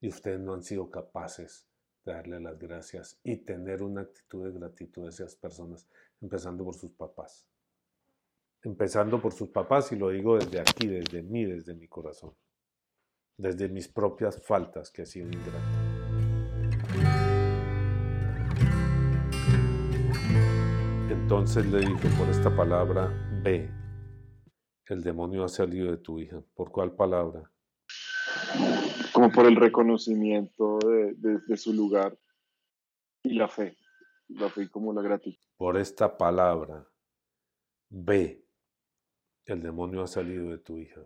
[0.00, 1.66] y ustedes no han sido capaces
[2.04, 5.86] de darle las gracias y tener una actitud de gratitud a esas personas,
[6.20, 7.46] empezando por sus papás.
[8.62, 12.34] Empezando por sus papás y lo digo desde aquí, desde mí, desde mi corazón,
[13.36, 15.86] desde mis propias faltas que he sido ingrato.
[21.10, 23.08] Entonces le dije por esta palabra,
[23.42, 23.68] ve,
[24.88, 26.40] el demonio ha salido de tu hija.
[26.54, 27.50] ¿Por cuál palabra?
[29.12, 32.16] Como por el reconocimiento de, su lugar
[33.22, 33.76] y la fe.
[34.28, 35.38] La fe como la gratitud.
[35.56, 36.86] Por esta palabra,
[37.88, 38.44] ve,
[39.44, 41.00] el demonio ha salido de tu hija.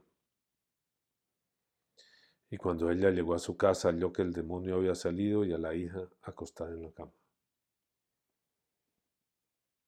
[2.50, 5.58] Y cuando ella llegó a su casa, halló que el demonio había salido y a
[5.58, 7.12] la hija acostada en la cama.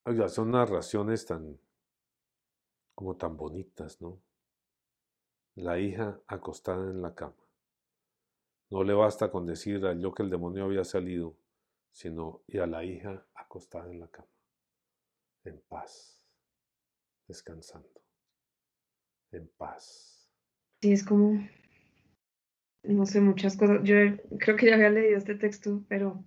[0.04, 1.58] Oiga, son narraciones tan
[2.94, 4.20] como tan bonitas, ¿no?
[5.54, 7.36] La hija acostada en la cama.
[8.70, 11.36] No le basta con decir a yo que el demonio había salido,
[11.92, 14.28] sino y a la hija acostada en la cama,
[15.44, 16.22] en paz,
[17.28, 18.00] descansando,
[19.30, 20.30] en paz.
[20.80, 21.46] Sí, es como,
[22.82, 23.80] no sé, muchas cosas.
[23.84, 23.94] Yo
[24.38, 26.24] creo que ya había leído este texto, pero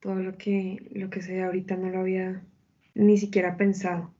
[0.00, 2.42] todo lo que, lo que sé ahorita no lo había
[2.94, 4.14] ni siquiera pensado.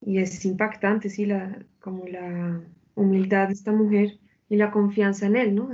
[0.00, 2.62] Y es impactante, sí, la, como la
[2.94, 5.70] humildad de esta mujer y la confianza en él, ¿no?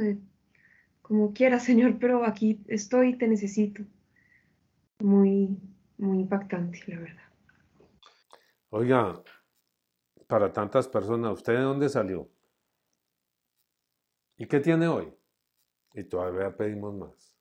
[1.03, 3.83] como quiera, Señor, pero aquí estoy y te necesito.
[4.99, 5.59] Muy,
[5.99, 7.23] muy impactante, la verdad.
[8.71, 9.23] Oiga,
[10.27, 12.29] para tantas personas, ¿usted de dónde salió?
[14.39, 15.15] ¿Y qué tiene hoy?
[15.95, 17.35] Y todavía pedimos más.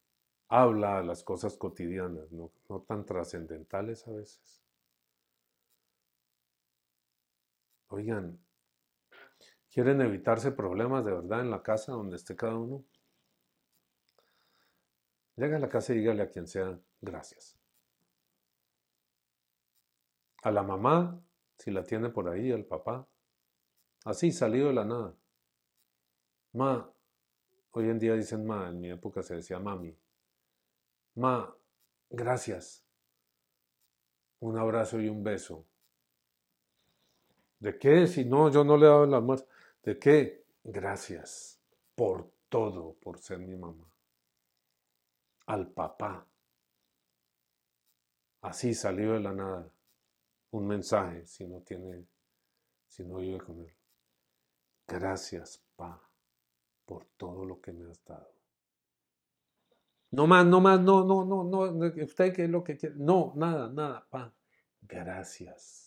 [0.48, 4.65] Habla las cosas cotidianas, no, no tan trascendentales a veces.
[7.96, 8.38] Oigan,
[9.72, 12.84] ¿Quieren evitarse problemas de verdad en la casa donde esté cada uno?
[15.38, 17.58] Llega a la casa y dígale a quien sea gracias.
[20.44, 21.22] A la mamá,
[21.58, 23.08] si la tiene por ahí, al papá.
[24.04, 25.16] Así, salido de la nada.
[26.52, 26.94] Ma,
[27.72, 29.98] hoy en día dicen ma, en mi época se decía mami.
[31.16, 31.56] Ma,
[32.10, 32.86] gracias.
[34.40, 35.66] Un abrazo y un beso.
[37.66, 38.06] ¿De qué?
[38.06, 39.48] Si no, yo no le dado el almuerzo.
[39.82, 40.46] ¿De qué?
[40.64, 41.60] Gracias
[41.96, 43.92] por todo, por ser mi mamá.
[45.48, 46.28] Al papá.
[48.42, 49.68] Así salió de la nada.
[50.52, 52.06] Un mensaje, si no tiene,
[52.88, 53.74] si no vive con él.
[54.88, 56.00] Gracias, pa,
[56.86, 58.32] por todo lo que me has dado.
[60.12, 62.04] No más, no más, no, no, no, no.
[62.04, 62.94] Usted qué es lo que quiere.
[62.96, 64.32] No, nada, nada, pa.
[64.84, 65.85] Gracias.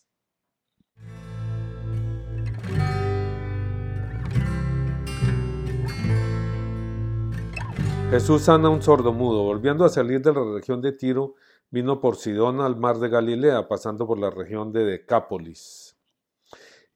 [8.10, 9.42] Jesús sana a un sordomudo.
[9.42, 11.34] Volviendo a salir de la región de Tiro,
[11.68, 15.94] vino por Sidón al mar de Galilea, pasando por la región de Decápolis.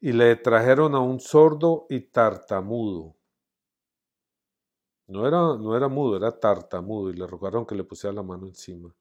[0.01, 3.15] Y le trajeron a un sordo y tartamudo.
[5.07, 8.47] No era, no era mudo, era tartamudo, y le rogaron que le pusiera la mano
[8.47, 8.95] encima.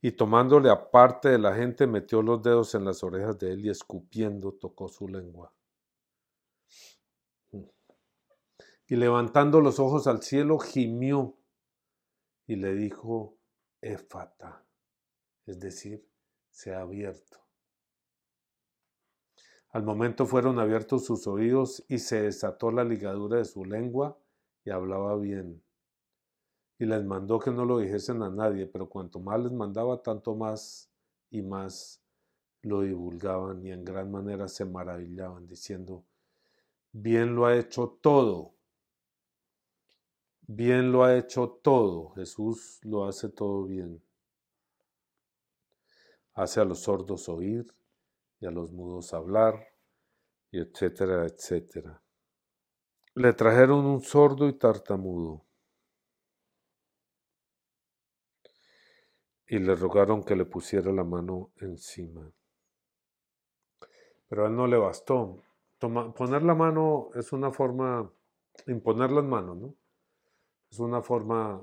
[0.00, 3.68] Y tomándole aparte de la gente, metió los dedos en las orejas de él y
[3.68, 5.52] escupiendo tocó su lengua.
[8.86, 11.36] Y levantando los ojos al cielo, gimió
[12.52, 13.38] y le dijo,
[13.80, 14.62] Éfata,
[15.46, 16.06] es decir,
[16.50, 17.38] se ha abierto.
[19.70, 24.18] Al momento fueron abiertos sus oídos y se desató la ligadura de su lengua
[24.66, 25.62] y hablaba bien.
[26.78, 30.34] Y les mandó que no lo dijesen a nadie, pero cuanto más les mandaba, tanto
[30.34, 30.90] más
[31.30, 32.04] y más
[32.60, 36.04] lo divulgaban y en gran manera se maravillaban, diciendo,
[36.92, 38.56] bien lo ha hecho todo
[40.54, 42.10] Bien lo ha hecho todo.
[42.10, 44.02] Jesús lo hace todo bien.
[46.34, 47.66] Hace a los sordos oír
[48.38, 49.66] y a los mudos hablar,
[50.50, 52.02] y etcétera, etcétera.
[53.14, 55.42] Le trajeron un sordo y tartamudo.
[59.46, 62.30] Y le rogaron que le pusiera la mano encima.
[64.28, 65.42] Pero a él no le bastó.
[65.78, 68.12] poner la mano es una forma,
[68.66, 69.81] imponer las manos, ¿no?
[70.72, 71.62] Es una forma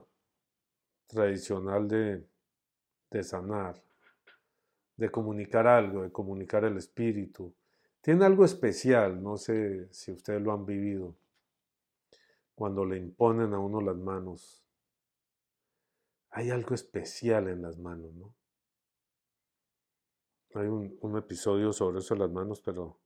[1.07, 2.29] tradicional de,
[3.09, 3.83] de sanar,
[4.97, 7.51] de comunicar algo, de comunicar el espíritu.
[8.01, 11.17] Tiene algo especial, no sé si ustedes lo han vivido,
[12.53, 14.63] cuando le imponen a uno las manos.
[16.29, 18.35] Hay algo especial en las manos, ¿no?
[20.53, 22.99] Hay un, episodio sobre eso de las manos, pero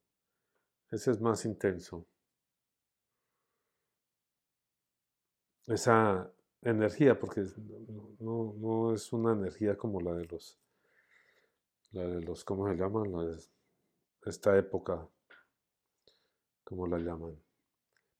[0.91, 2.05] ese es más intenso.
[5.67, 7.45] Esa energía, porque
[8.19, 10.59] no, no, es una energía como la de los,
[11.91, 13.11] la de los, ¿cómo se llaman?
[13.11, 13.37] La de
[14.25, 15.07] esta época,
[16.63, 17.37] ¿cómo la llaman?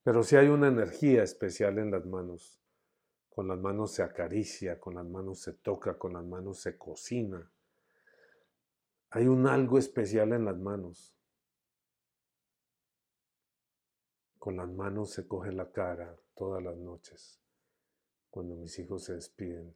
[0.03, 2.59] Pero sí hay una energía especial en las manos.
[3.29, 7.49] Con las manos se acaricia, con las manos se toca, con las manos se cocina.
[9.09, 11.15] Hay un algo especial en las manos.
[14.43, 17.39] Con las manos se coge la cara, todas las noches,
[18.29, 19.73] cuando mis hijos se despiden.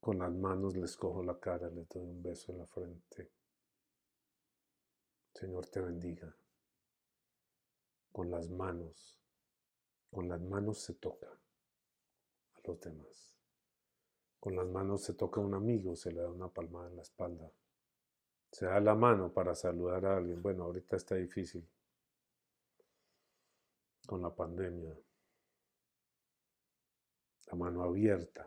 [0.00, 3.30] Con las manos les cojo la cara, les doy un beso en la frente.
[5.34, 6.34] Señor te bendiga.
[8.10, 9.20] Con las manos,
[10.10, 13.36] con las manos se toca a los demás.
[14.40, 17.02] Con las manos se toca a un amigo, se le da una palmada en la
[17.02, 17.52] espalda.
[18.50, 20.40] Se da la mano para saludar a alguien.
[20.40, 21.68] Bueno, ahorita está difícil
[24.06, 24.96] con la pandemia.
[27.46, 28.46] La mano abierta.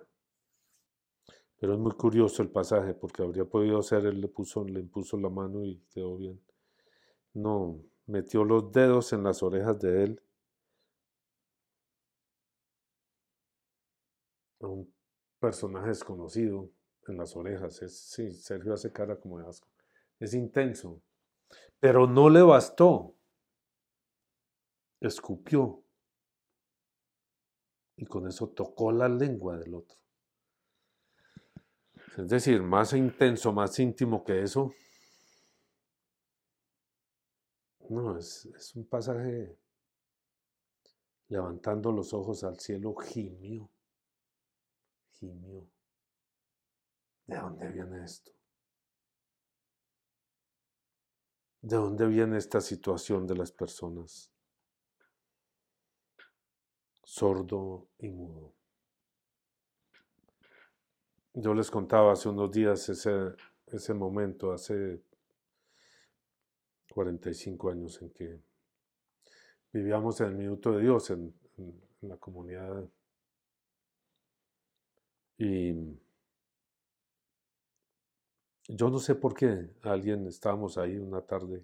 [1.57, 5.17] Pero es muy curioso el pasaje porque habría podido ser, él le, puso, le impuso
[5.17, 6.41] la mano y quedó bien.
[7.33, 10.21] No, metió los dedos en las orejas de él.
[14.59, 14.93] A un
[15.39, 16.69] personaje desconocido
[17.07, 17.81] en las orejas.
[17.81, 19.67] Es, sí, Sergio hace cara como de asco.
[20.19, 21.01] Es intenso.
[21.79, 23.14] Pero no le bastó
[24.99, 25.83] escupió
[27.97, 29.97] y con eso tocó la lengua del otro.
[32.17, 34.73] Es decir, más intenso, más íntimo que eso.
[37.89, 39.57] No, es, es un pasaje
[41.27, 43.69] levantando los ojos al cielo, gimió,
[45.13, 45.67] gimió.
[47.27, 48.31] ¿De dónde viene esto?
[51.61, 54.34] ¿De dónde viene esta situación de las personas?
[57.05, 58.51] Sordo y mudo.
[61.35, 63.35] Yo les contaba hace unos días ese,
[63.67, 65.01] ese momento, hace
[66.89, 68.39] 45 años en que
[69.71, 72.89] vivíamos en el minuto de Dios en, en la comunidad.
[75.37, 75.73] Y
[78.67, 81.63] yo no sé por qué alguien estábamos ahí una tarde,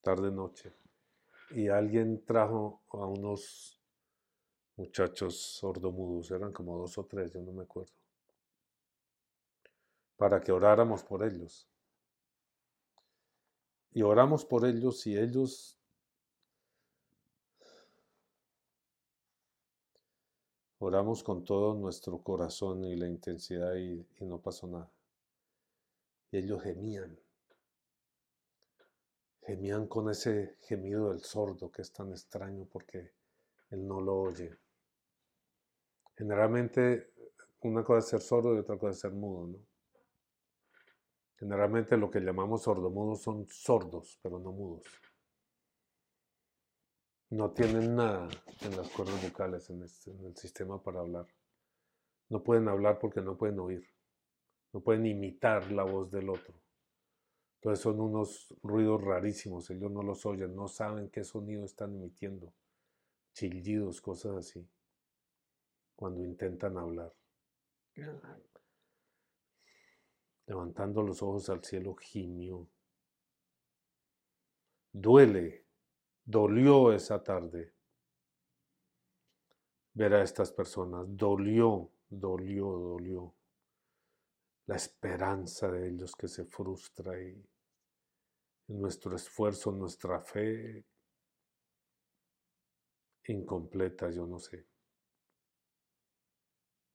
[0.00, 0.72] tarde noche,
[1.50, 3.79] y alguien trajo a unos
[4.80, 7.92] muchachos sordomudos, eran como dos o tres, yo no me acuerdo,
[10.16, 11.68] para que oráramos por ellos.
[13.92, 15.76] Y oramos por ellos y ellos
[20.78, 24.90] oramos con todo nuestro corazón y la intensidad y, no pasó nada.
[26.30, 27.18] Y ellos gemían.
[29.42, 33.12] Gemían con ese gemido del sordo que es tan extraño porque
[33.70, 34.56] él no lo oye.
[36.20, 37.14] Generalmente
[37.62, 39.58] una cosa es ser sordo y otra cosa es ser mudo, ¿no?
[41.38, 44.84] Generalmente lo que llamamos sordomudos son sordos, pero no mudos.
[47.30, 48.28] No tienen nada
[48.60, 51.26] en las cuerdas vocales, en, este, en el sistema para hablar.
[52.28, 53.88] No pueden hablar porque no pueden oír
[54.72, 56.54] no pueden imitar la voz del otro.
[57.56, 62.54] Entonces son unos ruidos rarísimos, ellos no los oyen, no saben qué sonido están emitiendo,
[63.34, 64.66] chillidos, cosas así,
[66.00, 67.14] cuando intentan hablar.
[70.46, 72.66] Levantando los ojos al cielo, gimió.
[74.90, 75.66] Duele,
[76.24, 77.74] dolió esa tarde
[79.92, 83.34] ver a estas personas, dolió, dolió, dolió
[84.64, 87.46] la esperanza de ellos que se frustra y
[88.68, 90.82] nuestro esfuerzo, nuestra fe
[93.26, 94.69] incompleta, yo no sé.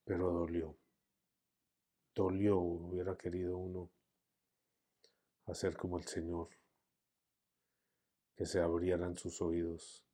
[0.06, 0.76] Pero dolió.
[2.14, 3.90] Dolió, hubiera querido uno
[5.46, 6.48] hacer como el Señor,
[8.36, 10.04] que se abrieran sus oídos,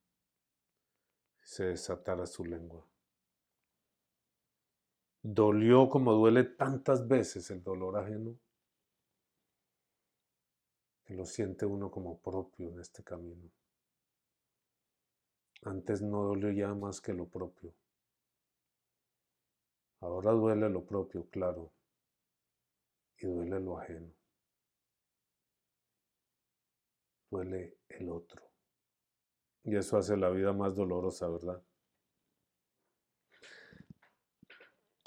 [1.41, 2.85] se desatara su lengua.
[5.21, 8.35] Dolió como duele tantas veces el dolor ajeno,
[11.05, 13.47] que lo siente uno como propio en este camino.
[15.61, 17.73] Antes no dolió ya más que lo propio.
[20.03, 21.71] Ahora duele lo propio, claro,
[23.19, 24.13] y duele lo ajeno.
[27.31, 28.43] Duele el otro.
[29.63, 31.63] Y eso hace la vida más dolorosa, ¿verdad?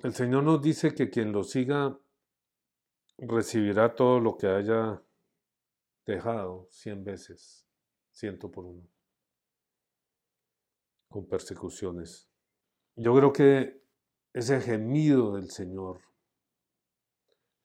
[0.03, 1.99] El Señor nos dice que quien lo siga
[3.19, 5.03] recibirá todo lo que haya
[6.07, 7.69] dejado cien veces,
[8.13, 8.89] ciento por uno,
[11.11, 12.31] con persecuciones.
[12.95, 13.86] Yo creo que
[14.37, 15.99] ese gemido del Señor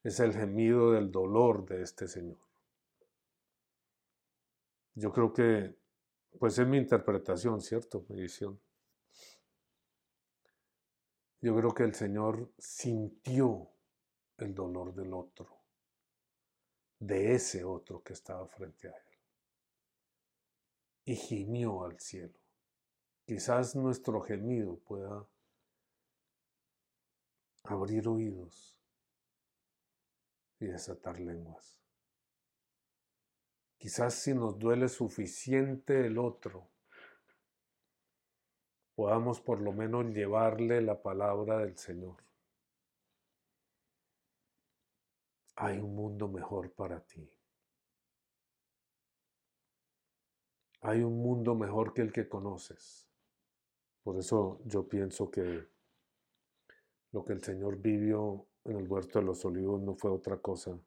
[0.04, 2.40] es el gemido del dolor de este Señor.
[4.96, 5.76] Yo creo que,
[6.40, 8.06] pues es mi interpretación, ¿cierto?
[8.08, 8.58] Mi visión.
[11.42, 13.70] Yo creo que el Señor sintió
[14.38, 15.54] el dolor del otro,
[17.00, 19.18] de ese otro que estaba frente a él,
[21.04, 22.40] y gimió al cielo.
[23.26, 25.28] Quizás nuestro gemido pueda
[27.64, 28.78] abrir oídos
[30.60, 31.80] y desatar lenguas.
[33.78, 36.70] Quizás si nos duele suficiente el otro,
[38.94, 42.24] podamos por lo menos llevarle la palabra del Señor.
[45.56, 47.28] Hay un mundo mejor para ti.
[50.82, 53.08] Hay un mundo mejor que el que conoces.
[54.04, 55.71] Por eso yo pienso que
[57.12, 60.80] lo que el Señor vivió en el huerto de los olivos no fue otra cosa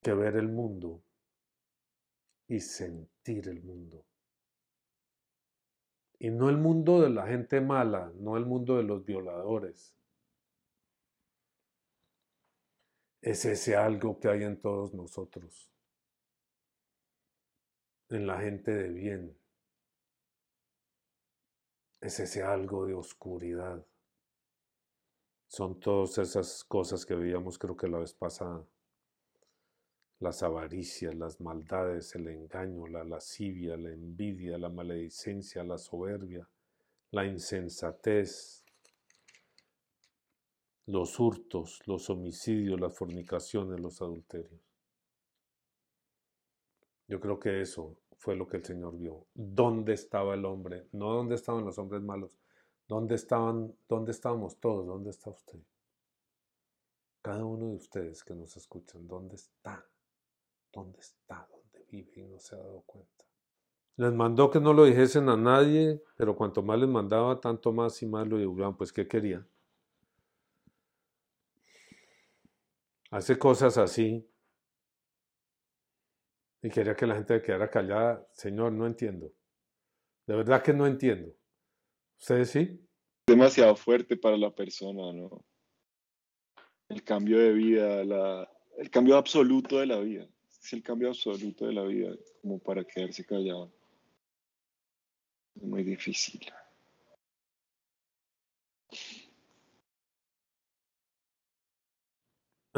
[0.00, 1.02] que ver el mundo
[2.46, 4.04] y sentir el mundo.
[6.18, 9.94] Y no el mundo de la gente mala, no el mundo de los violadores.
[13.20, 15.70] Es ese algo que hay en todos nosotros,
[18.08, 19.37] en la gente de bien.
[22.00, 23.84] Es ese algo de oscuridad.
[25.48, 28.64] Son todas esas cosas que veíamos creo que la vez pasada
[30.20, 36.48] las avaricias, las maldades, el engaño, la lascivia, la envidia, la maledicencia, la soberbia,
[37.12, 38.64] la insensatez,
[40.86, 44.60] los hurtos, los homicidios, las fornicaciones, los adulterios.
[47.06, 49.26] Yo creo que eso fue lo que el Señor vio.
[49.32, 50.88] ¿Dónde estaba el hombre?
[50.92, 52.36] No dónde estaban los hombres malos.
[52.88, 54.86] ¿Dónde estaban, dónde estábamos todos?
[54.86, 55.58] ¿Dónde está usted?
[57.22, 59.84] Cada uno de ustedes que nos escuchan, ¿dónde está?
[60.72, 61.48] ¿Dónde está?
[61.50, 63.24] ¿Dónde vive y no se ha dado cuenta?
[63.96, 68.02] Les mandó que no lo dijesen a nadie, pero cuanto más les mandaba, tanto más
[68.02, 68.76] y más lo divulgaban.
[68.76, 69.46] Pues, ¿qué quería?
[73.10, 74.28] Hace cosas así
[76.62, 78.26] y quería que la gente quedara callada.
[78.32, 79.32] Señor, no entiendo.
[80.26, 81.34] De verdad que no entiendo.
[82.18, 82.80] ¿Ustedes sí?
[83.26, 85.44] Demasiado fuerte para la persona, ¿no?
[86.88, 90.28] El cambio de vida, la, el cambio absoluto de la vida.
[90.48, 92.10] Es el cambio absoluto de la vida,
[92.42, 93.72] como para quedarse callado.
[95.54, 96.40] Es muy difícil.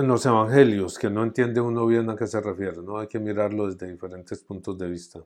[0.00, 2.96] En los evangelios, que no entiende uno bien a qué se refiere, ¿no?
[2.96, 5.22] Hay que mirarlo desde diferentes puntos de vista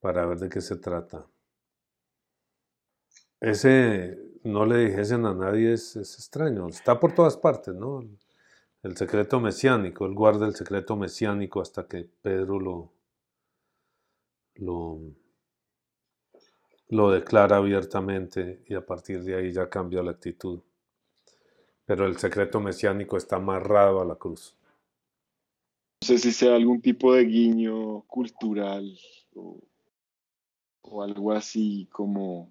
[0.00, 1.24] para ver de qué se trata.
[3.38, 8.02] Ese no le dijesen a nadie es, extraño, está por todas partes, ¿no?
[8.82, 12.92] El secreto mesiánico, él guarda el secreto mesiánico hasta que Pedro lo,
[14.56, 14.98] lo,
[16.88, 20.62] lo declara abiertamente y a partir de ahí ya cambia la actitud
[21.90, 24.54] pero el secreto mesiánico está amarrado a la cruz.
[26.00, 28.96] No sé si sea algún tipo de guiño cultural
[29.34, 32.48] o, algo así como,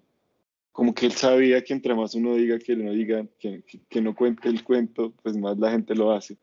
[0.72, 4.14] como que él sabía que entre más uno diga que no diga, que, que no
[4.14, 6.36] cuente el cuento, pues más la gente lo hace.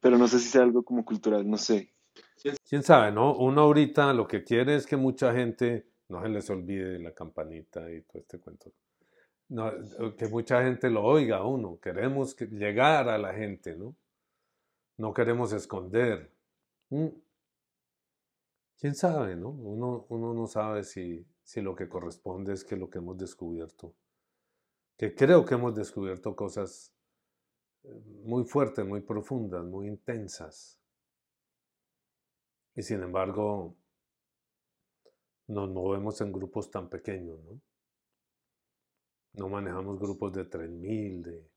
[0.00, 1.94] Pero no sé si sea algo como cultural, no sé.
[2.68, 3.34] ¿Quién sabe, no?
[3.36, 7.90] Uno ahorita lo que quiere es que mucha gente no se les olvide la campanita
[7.90, 8.70] y todo este cuento
[9.48, 9.72] no,
[10.16, 11.78] que mucha gente lo oiga uno.
[11.80, 13.96] Queremos llegar a la gente, ¿no?
[14.98, 16.30] No queremos esconder.
[16.90, 17.08] Mm.
[18.78, 19.50] ¿Quién sabe, no?
[19.50, 23.94] Uno, uno no sabe si, si lo que corresponde es que lo que hemos descubierto,
[24.96, 26.94] que creo que hemos descubierto cosas
[27.84, 30.78] eh, muy fuertes, muy profundas, muy intensas.
[32.74, 33.76] Y sin embargo,
[35.48, 37.60] nos movemos en grupos tan pequeños, ¿no?
[39.38, 41.48] No manejamos grupos de 3.000, de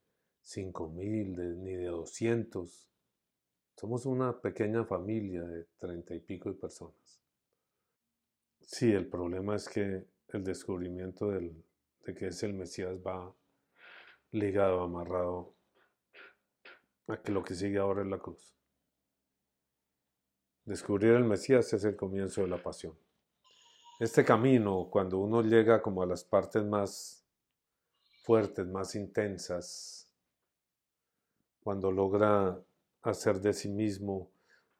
[0.44, 2.88] 5.000, ni de 200.
[3.76, 7.20] Somos una pequeña familia de treinta y pico de personas.
[8.62, 11.64] Sí, el problema es que el descubrimiento de
[12.16, 13.34] que es el Mesías va
[14.30, 15.56] ligado, amarrado
[17.08, 18.56] a que lo que sigue ahora es la cruz.
[20.66, 22.96] Descubrir el Mesías es el comienzo de la pasión.
[24.00, 27.21] Este camino, cuando uno llega como a las partes más
[28.22, 30.10] fuertes, más intensas,
[31.62, 32.60] cuando logra
[33.02, 34.32] hacer de sí mismo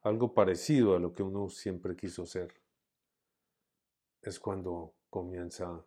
[0.02, 2.52] algo parecido a lo que uno siempre quiso ser,
[4.22, 5.84] es cuando comienza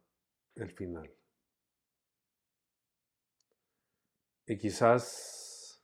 [0.56, 1.12] el final.
[4.48, 5.82] Y quizás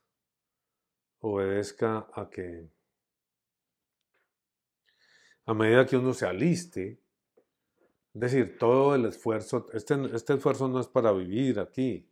[1.19, 2.69] obedezca a que
[5.45, 7.00] a medida que uno se aliste,
[8.13, 12.05] es decir, todo el esfuerzo, este, este esfuerzo no es para vivir aquí,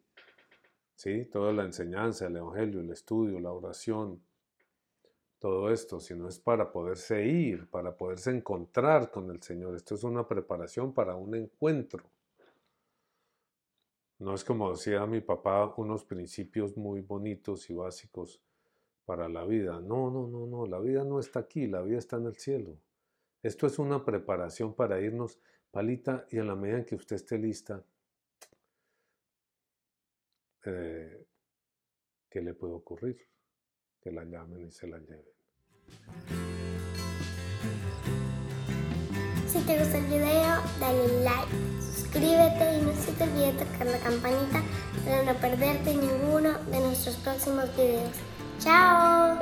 [0.96, 1.26] ¿sí?
[1.26, 4.22] Toda la enseñanza, el evangelio, el estudio, la oración,
[5.40, 9.76] todo esto, sino es para poderse ir, para poderse encontrar con el Señor.
[9.76, 12.04] Esto es una preparación para un encuentro.
[14.20, 18.42] No es como decía mi papá, unos principios muy bonitos y básicos
[19.06, 19.80] para la vida.
[19.80, 22.78] No, no, no, no, la vida no está aquí, la vida está en el cielo.
[23.42, 25.40] Esto es una preparación para irnos
[25.72, 27.84] Palita, y en la medida en que usted esté lista,
[30.66, 31.28] eh,
[32.30, 33.18] ¿qué le puede ocurrir?
[34.02, 35.26] Que la llamen y se la lleven.
[39.48, 41.52] Si te gustó el video, dale like,
[41.82, 44.64] suscríbete y no se te olvide tocar la campanita
[45.06, 48.16] para no perderte ninguno de nuestros próximos videos.
[48.60, 49.38] ¡Chao!